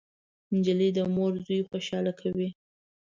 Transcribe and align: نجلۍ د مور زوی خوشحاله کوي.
نجلۍ 0.55 0.89
د 0.97 0.99
مور 1.15 1.33
زوی 1.45 1.59
خوشحاله 1.69 2.11
کوي. 2.21 2.49